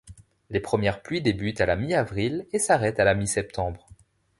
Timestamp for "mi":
1.75-1.93, 3.13-3.27